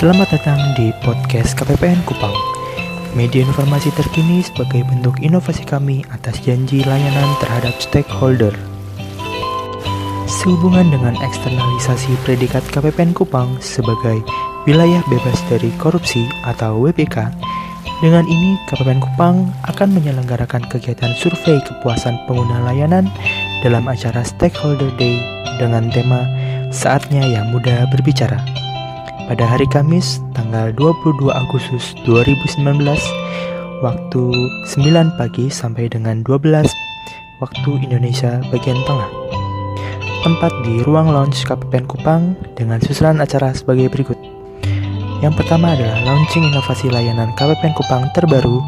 [0.00, 2.32] Selamat datang di podcast KPPN Kupang.
[3.12, 8.56] Media informasi terkini sebagai bentuk inovasi kami atas janji layanan terhadap stakeholder.
[10.24, 14.24] Sehubungan dengan eksternalisasi predikat KPPN Kupang sebagai
[14.64, 17.28] wilayah bebas dari korupsi atau WPK
[18.00, 23.04] dengan ini, KPPN Kupang akan menyelenggarakan kegiatan survei kepuasan pengguna layanan
[23.60, 25.20] dalam acara Stakeholder Day
[25.60, 26.24] dengan tema
[26.72, 28.59] Saatnya Yang Muda Berbicara
[29.30, 32.82] pada hari Kamis tanggal 22 Agustus 2019
[33.78, 34.66] waktu 9
[35.22, 36.66] pagi sampai dengan 12
[37.38, 39.06] waktu Indonesia bagian tengah.
[40.26, 44.18] Tempat di ruang lounge KPPN Kupang dengan susunan acara sebagai berikut.
[45.22, 48.58] Yang pertama adalah launching inovasi layanan KPPN Kupang terbaru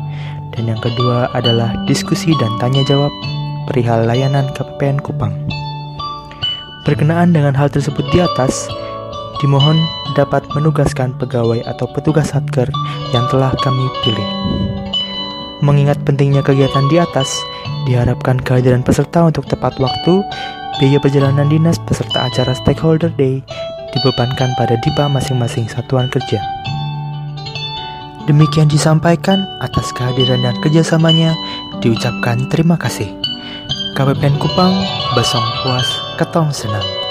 [0.55, 3.11] dan yang kedua adalah diskusi dan tanya jawab
[3.67, 5.35] perihal layanan KPPN Kupang.
[6.87, 8.71] Berkenaan dengan hal tersebut di atas,
[9.43, 9.77] dimohon
[10.15, 12.71] dapat menugaskan pegawai atau petugas satker
[13.11, 14.29] yang telah kami pilih.
[15.67, 17.29] Mengingat pentingnya kegiatan di atas,
[17.87, 20.23] diharapkan kehadiran peserta untuk tepat waktu,
[20.79, 23.43] biaya perjalanan dinas peserta acara Stakeholder Day
[23.93, 26.41] dibebankan pada DIPA masing-masing satuan kerja.
[28.31, 31.35] Demikian disampaikan atas kehadiran dan kerjasamanya,
[31.83, 33.11] diucapkan terima kasih.
[33.99, 34.73] KPPN Kupang,
[35.19, 37.02] Besong Puas, Ketong Senang.